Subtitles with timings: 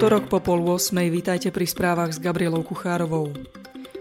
[0.00, 0.96] útorok po pol 8.
[1.12, 3.36] Vítajte pri správach s Gabrielou Kuchárovou.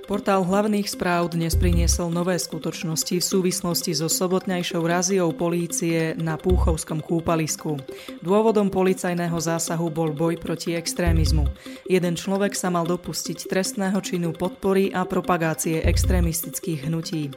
[0.09, 6.97] Portál hlavných správ dnes priniesol nové skutočnosti v súvislosti so sobotnejšou raziou polície na Púchovskom
[6.97, 7.77] kúpalisku.
[8.25, 11.45] Dôvodom policajného zásahu bol boj proti extrémizmu.
[11.85, 17.29] Jeden človek sa mal dopustiť trestného činu podpory a propagácie extrémistických hnutí.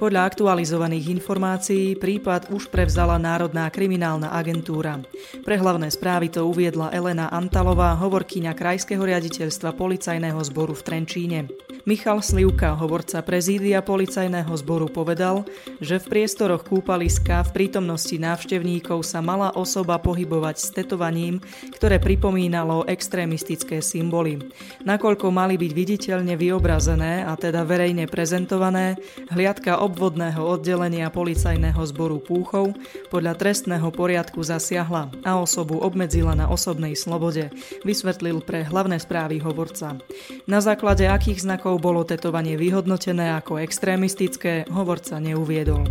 [0.00, 4.96] Podľa aktualizovaných informácií prípad už prevzala Národná kriminálna agentúra.
[5.44, 11.40] Pre hlavné správy to uviedla Elena Antalová, hovorkyňa Krajského riaditeľstva policajného zboru v Trenčíne.
[11.84, 15.44] Michal Slivka, hovorca prezídia policajného zboru, povedal,
[15.84, 21.44] že v priestoroch kúpaliska v prítomnosti návštevníkov sa mala osoba pohybovať s tetovaním,
[21.76, 24.40] ktoré pripomínalo extrémistické symboly.
[24.80, 28.96] Nakoľko mali byť viditeľne vyobrazené a teda verejne prezentované,
[29.28, 32.72] hliadka obvodného oddelenia policajného zboru Púchov
[33.12, 37.52] podľa trestného poriadku zasiahla a osobu obmedzila na osobnej slobode,
[37.84, 40.00] vysvetlil pre hlavné správy hovorca.
[40.48, 45.82] Na základe akých znakov rokov bolo tetovanie vyhodnotené ako extrémistické, hovorca neuviedol.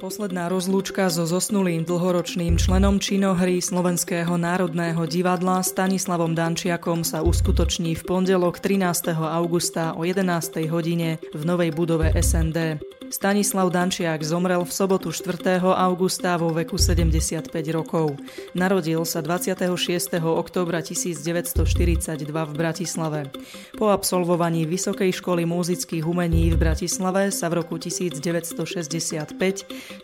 [0.00, 8.02] Posledná rozlúčka so zosnulým dlhoročným členom činohry Slovenského národného divadla Stanislavom Dančiakom sa uskutoční v
[8.04, 9.16] pondelok 13.
[9.16, 10.28] augusta o 11.
[10.68, 12.80] hodine v novej budove SND.
[13.10, 15.58] Stanislav Dančiak zomrel v sobotu 4.
[15.58, 18.14] augusta vo veku 75 rokov.
[18.54, 19.66] Narodil sa 26.
[20.22, 23.26] októbra 1942 v Bratislave.
[23.74, 29.02] Po absolvovaní Vysokej školy múzických umení v Bratislave sa v roku 1965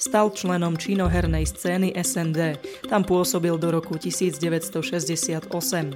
[0.03, 2.59] stal členom činohernej scény SND.
[2.91, 5.47] Tam pôsobil do roku 1968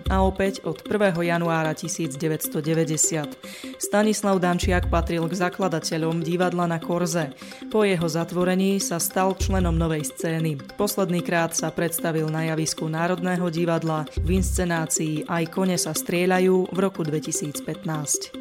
[0.06, 1.27] a opäť od 1.
[1.27, 2.55] januára 1990.
[3.83, 7.33] Stanislav Dančiak patril k zakladateľom divadla na Kor Korze.
[7.73, 10.61] Po jeho zatvorení sa stal členom novej scény.
[10.77, 16.77] Posledný krát sa predstavil na javisku Národného divadla v inscenácii Aj kone sa strieľajú v
[16.77, 18.39] roku 2015.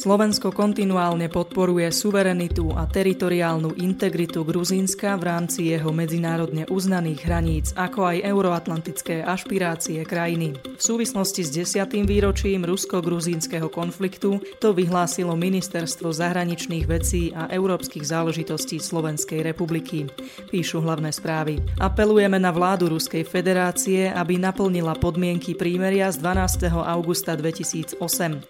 [0.00, 8.08] Slovensko kontinuálne podporuje suverenitu a teritoriálnu integritu Gruzínska v rámci jeho medzinárodne uznaných hraníc, ako
[8.08, 10.56] aj euroatlantické ašpirácie krajiny.
[10.56, 18.80] V súvislosti s desiatým výročím rusko-gruzínskeho konfliktu to vyhlásilo Ministerstvo zahraničných vecí a európskych záležitostí
[18.80, 20.08] Slovenskej republiky.
[20.48, 21.60] Píšu hlavné správy.
[21.76, 26.72] Apelujeme na vládu Ruskej federácie, aby naplnila podmienky prímeria z 12.
[26.72, 28.00] augusta 2008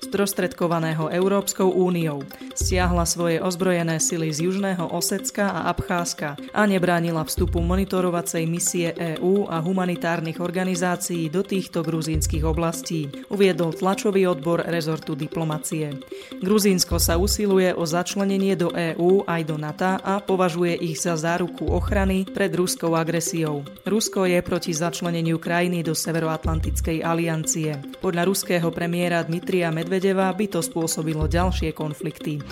[0.07, 2.21] sprostredkovaného Euró Európskou úniou.
[2.53, 9.49] Stiahla svoje ozbrojené sily z Južného Osecka a Abcházska a nebránila vstupu monitorovacej misie EÚ
[9.49, 15.97] a humanitárnych organizácií do týchto gruzínskych oblastí, uviedol tlačový odbor rezortu diplomacie.
[16.45, 21.73] Gruzínsko sa usiluje o začlenenie do EÚ aj do NATO a považuje ich za záruku
[21.73, 23.65] ochrany pred ruskou agresiou.
[23.89, 27.81] Rusko je proti začleneniu krajiny do Severoatlantickej aliancie.
[28.05, 32.43] Podľa ruského premiéra Dmitria Medvedeva by to spôsobilo ďalšie konflikty.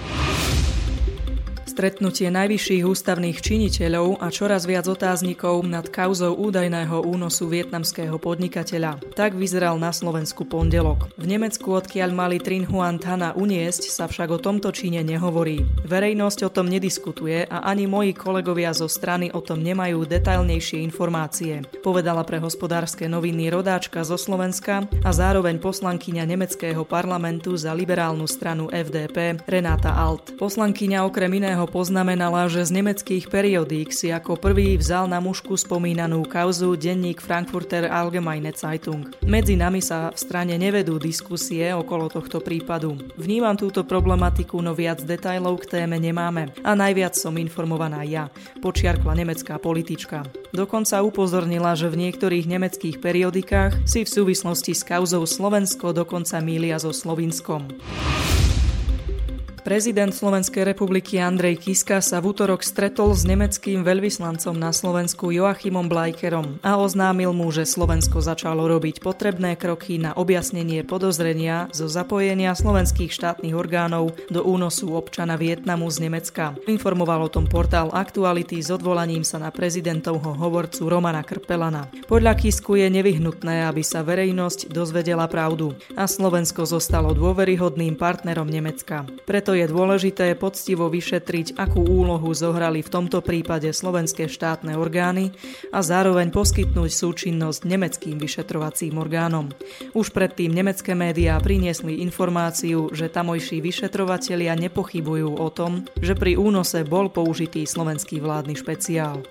[1.78, 8.98] Stretnutie najvyšších ústavných činiteľov a čoraz viac otáznikov nad kauzou údajného únosu vietnamského podnikateľa.
[9.14, 11.06] Tak vyzeral na Slovensku pondelok.
[11.14, 15.62] V Nemecku, odkiaľ mali Trin Huan Tana uniesť, sa však o tomto čine nehovorí.
[15.86, 21.62] Verejnosť o tom nediskutuje a ani moji kolegovia zo strany o tom nemajú detailnejšie informácie,
[21.86, 28.66] povedala pre hospodárske noviny rodáčka zo Slovenska a zároveň poslankyňa nemeckého parlamentu za liberálnu stranu
[28.66, 30.34] FDP Renáta Alt.
[30.42, 36.24] Poslankyňa okrem iného poznamenala, že z nemeckých periodík si ako prvý vzal na mužku spomínanú
[36.24, 39.12] kauzu denník Frankfurter Allgemeine Zeitung.
[39.22, 42.96] Medzi nami sa v strane nevedú diskusie okolo tohto prípadu.
[43.20, 46.50] Vnímam túto problematiku, no viac detajlov k téme nemáme.
[46.64, 48.32] A najviac som informovaná ja,
[48.64, 50.24] počiarkla nemecká politička.
[50.56, 56.80] Dokonca upozornila, že v niektorých nemeckých periodikách si v súvislosti s kauzou Slovensko dokonca mília
[56.80, 57.68] so Slovinskom.
[59.68, 65.92] Prezident Slovenskej republiky Andrej Kiska sa v útorok stretol s nemeckým veľvyslancom na Slovensku Joachimom
[65.92, 72.56] Blajkerom a oznámil mu, že Slovensko začalo robiť potrebné kroky na objasnenie podozrenia zo zapojenia
[72.56, 76.56] slovenských štátnych orgánov do únosu občana Vietnamu z Nemecka.
[76.64, 81.92] Informoval o tom portál Aktuality s odvolaním sa na prezidentovho hovorcu Romana Krpelana.
[82.08, 89.04] Podľa Kisku je nevyhnutné, aby sa verejnosť dozvedela pravdu a Slovensko zostalo dôveryhodným partnerom Nemecka.
[89.28, 95.34] Preto je dôležité poctivo vyšetriť, akú úlohu zohrali v tomto prípade slovenské štátne orgány
[95.74, 99.50] a zároveň poskytnúť súčinnosť nemeckým vyšetrovacím orgánom.
[99.98, 106.86] Už predtým nemecké médiá priniesli informáciu, že tamojší vyšetrovatelia nepochybujú o tom, že pri únose
[106.86, 109.26] bol použitý slovenský vládny špeciál.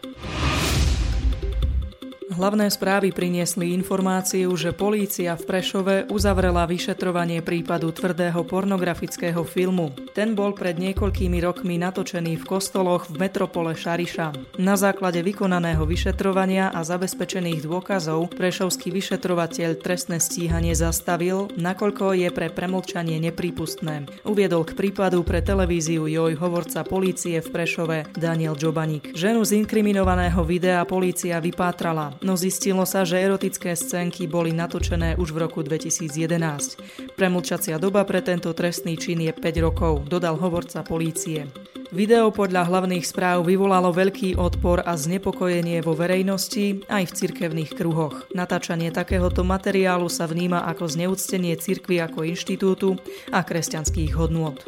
[2.38, 9.89] Hlavné správy priniesli informáciu, že polícia v Prešove uzavrela vyšetrovanie prípadu tvrdého pornografického filmu.
[10.13, 14.62] Ten bol pred niekoľkými rokmi natočený v kostoloch v metropole Šariša.
[14.62, 22.54] Na základe vykonaného vyšetrovania a zabezpečených dôkazov prešovský vyšetrovateľ trestné stíhanie zastavil, nakoľko je pre
[22.54, 24.06] premlčanie neprípustné.
[24.30, 29.18] Uviedol k prípadu pre televíziu Joj hovorca polície v Prešove Daniel Džobanik.
[29.18, 35.31] Ženu z inkriminovaného videa polícia vypátrala no zistilo sa, že erotické scénky boli natočené už
[35.31, 37.15] v roku 2011.
[37.15, 41.47] Premlčacia doba pre tento trestný čin je 5 rokov, dodal hovorca polície.
[41.88, 48.27] Video podľa hlavných správ vyvolalo veľký odpor a znepokojenie vo verejnosti aj v cirkevných kruhoch.
[48.35, 53.00] Natáčanie takéhoto materiálu sa vníma ako zneúctenie cirkvy ako inštitútu
[53.31, 54.59] a kresťanských hodnôt.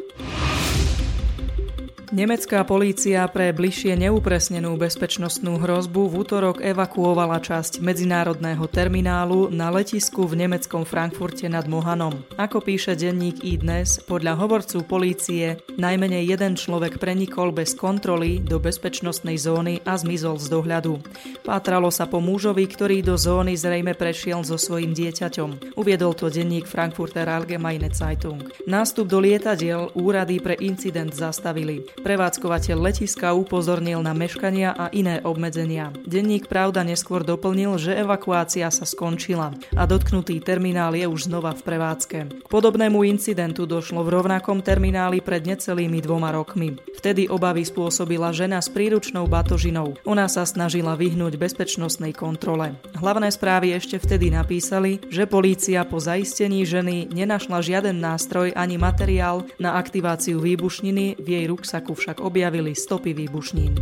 [2.10, 10.26] Nemecká polícia pre bližšie neupresnenú bezpečnostnú hrozbu v útorok evakuovala časť medzinárodného terminálu na letisku
[10.26, 12.26] v nemeckom Frankfurte nad Mohanom.
[12.34, 19.38] Ako píše denník iDnes, podľa hovorcu polície najmenej jeden človek prenikol bez kontroly do bezpečnostnej
[19.38, 20.98] zóny a zmizol z dohľadu.
[21.46, 25.78] Pátralo sa po mužovi, ktorý do zóny zrejme prešiel so svojím dieťaťom.
[25.78, 28.42] Uviedol to denník Frankfurter Allgemeine Zeitung.
[28.66, 31.86] Nástup do lietadiel úrady pre incident zastavili.
[32.00, 35.92] Prevádzkovateľ letiska upozornil na meškania a iné obmedzenia.
[36.08, 41.60] Denník Pravda neskôr doplnil, že evakuácia sa skončila a dotknutý terminál je už znova v
[41.60, 42.18] prevádzke.
[42.40, 46.80] K podobnému incidentu došlo v rovnakom termináli pred necelými dvoma rokmi.
[46.96, 50.00] Vtedy obavy spôsobila žena s príručnou batožinou.
[50.08, 52.80] Ona sa snažila vyhnúť bezpečnostnej kontrole.
[52.96, 59.44] Hlavné správy ešte vtedy napísali, že polícia po zaistení ženy nenašla žiaden nástroj ani materiál
[59.60, 63.74] na aktiváciu výbušniny v jej ruksaku však objavili stopy výbušnín.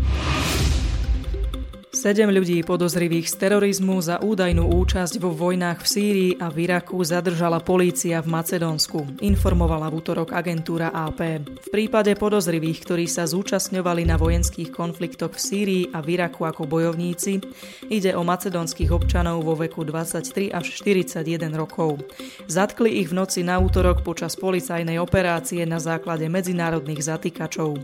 [1.99, 7.03] Sedem ľudí podozrivých z terorizmu za údajnú účasť vo vojnách v Sýrii a v Iraku
[7.03, 11.43] zadržala polícia v Macedónsku, informovala v útorok agentúra AP.
[11.43, 16.71] V prípade podozrivých, ktorí sa zúčastňovali na vojenských konfliktoch v Sýrii a v Iraku ako
[16.71, 17.43] bojovníci,
[17.91, 21.99] ide o macedónskych občanov vo veku 23 až 41 rokov.
[22.47, 27.75] Zatkli ich v noci na útorok počas policajnej operácie na základe medzinárodných zatýkačov.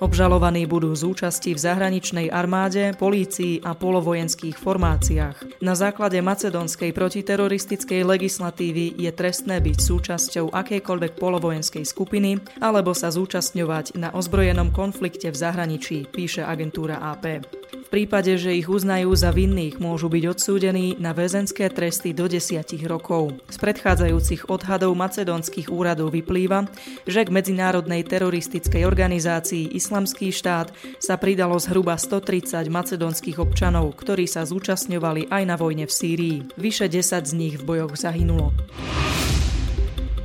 [0.00, 5.62] Obžalovaní budú z účasti v zahraničnej armáde, polícii a polovojenských formáciách.
[5.64, 13.98] Na základe macedónskej protiteroristickej legislatívy je trestné byť súčasťou akejkoľvek polovojenskej skupiny alebo sa zúčastňovať
[13.98, 17.57] na ozbrojenom konflikte v zahraničí, píše agentúra AP.
[17.88, 22.60] V prípade, že ich uznajú za vinných, môžu byť odsúdení na väzenské tresty do 10
[22.84, 23.32] rokov.
[23.48, 26.68] Z predchádzajúcich odhadov macedónskych úradov vyplýva,
[27.08, 30.68] že k medzinárodnej teroristickej organizácii Islamský štát
[31.00, 36.36] sa pridalo zhruba 130 macedónskych občanov, ktorí sa zúčastňovali aj na vojne v Sýrii.
[36.60, 38.52] Vyše 10 z nich v bojoch zahynulo.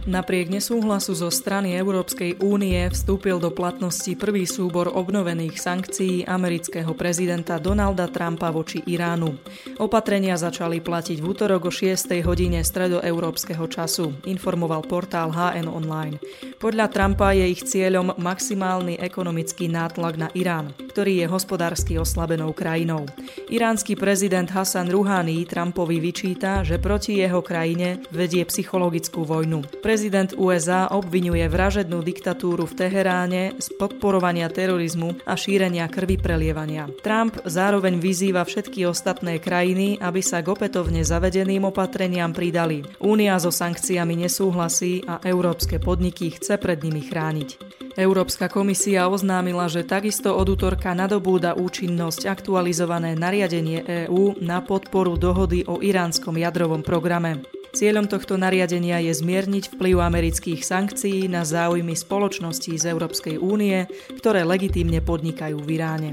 [0.04, 7.56] Napriek nesúhlasu zo strany Európskej únie vstúpil do platnosti prvý súbor obnovených sankcií amerického prezidenta
[7.56, 9.40] Donalda Trumpa voči Iránu.
[9.80, 12.20] Opatrenia začali platiť v útorok o 6.
[12.20, 16.20] hodine stredoeurópskeho času, informoval portál HN Online.
[16.60, 23.08] Podľa Trumpa je ich cieľom maximálny ekonomický nátlak na Irán, ktorý je hospodársky oslabenou krajinou.
[23.48, 29.63] Iránsky prezident Hassan Rouhani Trumpovi vyčíta, že proti jeho krajine vedie psychologickú vojnu.
[29.94, 36.90] Prezident USA obvinuje vražednú diktatúru v Teheráne z podporovania terorizmu a šírenia krvi prelievania.
[37.06, 42.82] Trump zároveň vyzýva všetky ostatné krajiny, aby sa k opätovne zavedeným opatreniam pridali.
[43.06, 47.62] Únia so sankciami nesúhlasí a európske podniky chce pred nimi chrániť.
[47.94, 55.70] Európska komisia oznámila, že takisto od útorka nadobúda účinnosť aktualizované nariadenie EÚ na podporu dohody
[55.70, 57.46] o iránskom jadrovom programe.
[57.74, 64.46] Cieľom tohto nariadenia je zmierniť vplyv amerických sankcií na záujmy spoločností z Európskej únie, ktoré
[64.46, 66.10] legitímne podnikajú v Iráne.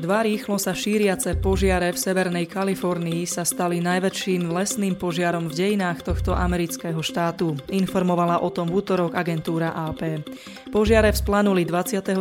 [0.00, 6.00] Dva rýchlo sa šíriace požiare v Severnej Kalifornii sa stali najväčším lesným požiarom v dejinách
[6.00, 10.24] tohto amerického štátu, informovala o tom v útorok agentúra AP.
[10.72, 12.16] Požiare vzplanuli 27.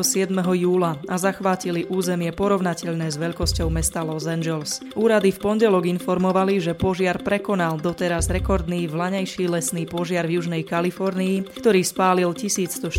[0.59, 4.83] júla a zachvátili územie porovnateľné s veľkosťou mesta Los Angeles.
[5.00, 11.63] Úrady v pondelok informovali, že požiar prekonal doteraz rekordný vlaňajší lesný požiar v Južnej Kalifornii,
[11.63, 12.91] ktorý spálil 1140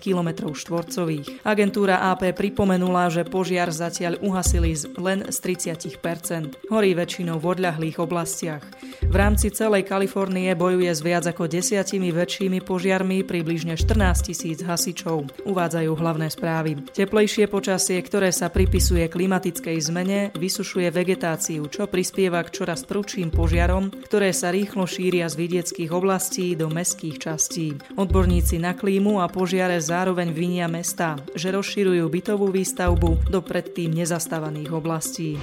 [0.00, 1.44] km štvorcových.
[1.44, 8.64] Agentúra AP pripomenula, že požiar zatiaľ uhasili len z 30% Horí väčšinou v odľahlých oblastiach.
[9.02, 15.44] V rámci celej Kalifornie bojuje s viac ako desiatimi väčšími požiarmi približne 14 tisíc hasičov,
[15.44, 16.80] uvádzajú hlavné správy.
[16.94, 23.90] Teplejšie počasie, ktoré sa pripisuje klimatickej zmene, vysušuje vegetáciu, čo prispieva k čoraz prudším požiarom,
[23.90, 27.76] ktoré sa rýchlo šíria z vidieckých oblastí do mestských častí.
[27.98, 34.72] Odborníci na klímu a požiare zároveň vinia mesta, že rozširujú bytovú výstavbu do predtým nezastávaných
[34.76, 35.40] oblastí.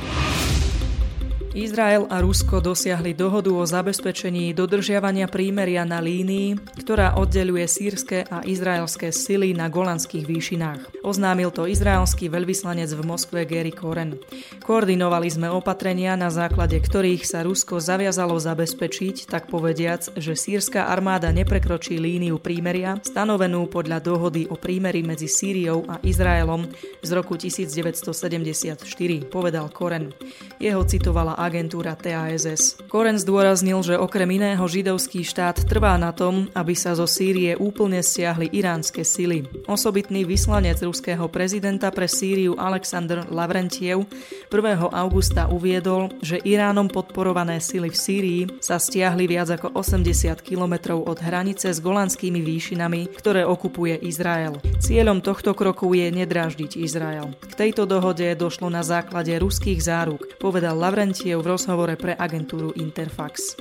[1.58, 8.46] Izrael a Rusko dosiahli dohodu o zabezpečení dodržiavania prímeria na línii, ktorá oddeluje sírske a
[8.46, 11.01] izraelské sily na golanských výšinách.
[11.01, 14.22] Oznámil to izraelský veľvyslanec v Moskve Gary Koren.
[14.62, 21.34] Koordinovali sme opatrenia, na základe ktorých sa Rusko zaviazalo zabezpečiť, tak povediac, že sírska armáda
[21.34, 26.70] neprekročí líniu prímeria, stanovenú podľa dohody o prímeri medzi Sýriou a Izraelom
[27.01, 28.86] z roku 1974,
[29.34, 30.13] povedal Koren.
[30.62, 32.84] Jeho citovala agentúra TASS.
[32.91, 38.03] Koren zdôraznil, že okrem iného židovský štát trvá na tom, aby sa zo Sýrie úplne
[38.03, 39.48] stiahli iránske sily.
[39.72, 44.03] Osobitný vyslanec ruského prezidenta pre Sýriu Aleksandr Lavrentiev
[44.51, 44.91] 1.
[44.91, 51.22] augusta uviedol, že Iránom podporované sily v Sýrii sa stiahli viac ako 80 kilometrov od
[51.24, 54.58] hranice s golandskými výšinami, ktoré okupuje Izrael.
[54.81, 57.31] Cieľom tohto kroku je nedráždiť Izrael.
[57.46, 62.74] K tejto dohode došlo na základe ruských záruk, povedal Lavrentiev Kiev v rozhovore pre agentúru
[62.74, 63.53] Interfax.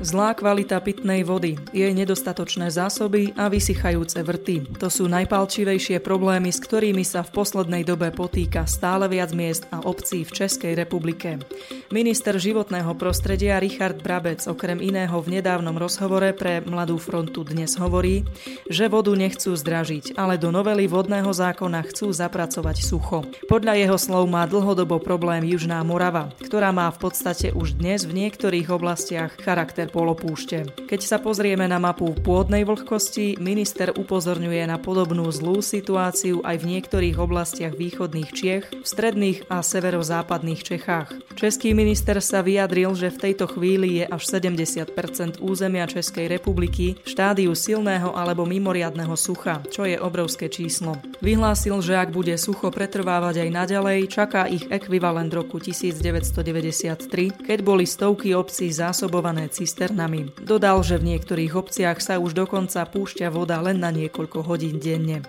[0.00, 4.80] Zlá kvalita pitnej vody, jej nedostatočné zásoby a vysychajúce vrty.
[4.80, 9.84] To sú najpalčivejšie problémy, s ktorými sa v poslednej dobe potýka stále viac miest a
[9.84, 11.44] obcí v Českej republike.
[11.92, 18.24] Minister životného prostredia Richard Brabec okrem iného v nedávnom rozhovore pre Mladú frontu dnes hovorí,
[18.72, 23.28] že vodu nechcú zdražiť, ale do novely vodného zákona chcú zapracovať sucho.
[23.52, 28.16] Podľa jeho slov má dlhodobo problém Južná Morava, ktorá má v podstate už dnes v
[28.16, 30.70] niektorých oblastiach charakter polopúšte.
[30.86, 36.68] Keď sa pozrieme na mapu pôdnej vlhkosti, minister upozorňuje na podobnú zlú situáciu aj v
[36.78, 41.34] niektorých oblastiach východných Čiech, v stredných a severozápadných Čechách.
[41.34, 47.08] Český minister sa vyjadril, že v tejto chvíli je až 70% územia Českej republiky v
[47.10, 50.94] štádiu silného alebo mimoriadného sucha, čo je obrovské číslo.
[51.18, 57.82] Vyhlásil, že ak bude sucho pretrvávať aj naďalej, čaká ich ekvivalent roku 1993, keď boli
[57.82, 60.28] stovky obcí zásobované cistami cisternami.
[60.36, 65.24] Dodal, že v niektorých obciach sa už dokonca púšťa voda len na niekoľko hodín denne.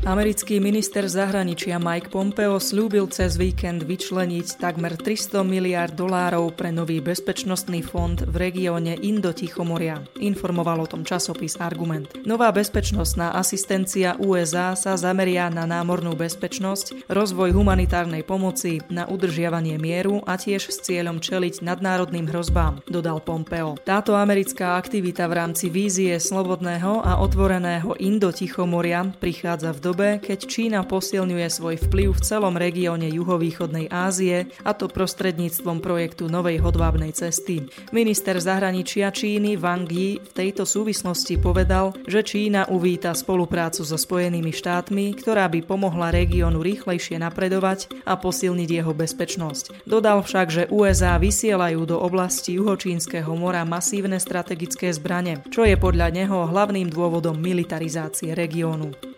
[0.00, 7.04] Americký minister zahraničia Mike Pompeo slúbil cez víkend vyčleniť takmer 300 miliard dolárov pre nový
[7.04, 10.00] bezpečnostný fond v regióne Indo-Tichomoria.
[10.16, 12.08] Informoval o tom časopis Argument.
[12.24, 20.24] Nová bezpečnostná asistencia USA sa zameria na námornú bezpečnosť, rozvoj humanitárnej pomoci, na udržiavanie mieru
[20.24, 23.76] a tiež s cieľom čeliť nadnárodným hrozbám, dodal Pompeo.
[23.84, 30.80] Táto americká aktivita v rámci vízie slobodného a otvoreného Indo-Tichomoria prichádza v dobe, keď Čína
[30.88, 37.68] posilňuje svoj vplyv v celom regióne juhovýchodnej Ázie, a to prostredníctvom projektu Novej hodvábnej cesty.
[37.92, 44.54] Minister zahraničia Číny Wang Yi v tejto súvislosti povedal, že Čína uvíta spoluprácu so Spojenými
[44.54, 49.84] štátmi, ktorá by pomohla regiónu rýchlejšie napredovať a posilniť jeho bezpečnosť.
[49.84, 56.08] Dodal však, že USA vysielajú do oblasti juhočínskeho mora masívne strategické zbrane, čo je podľa
[56.14, 59.09] neho hlavným dôvodom militarizácie regiónu.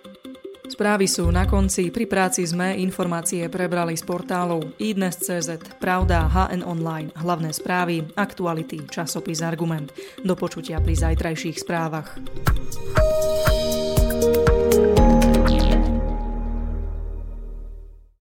[0.73, 7.13] Správy sú na konci, pri práci sme informácie prebrali z portálov idnes.cz, Pravda, HN Online,
[7.13, 9.93] hlavné správy, aktuality, časopis Argument.
[10.25, 12.17] Do počutia pri zajtrajších správach.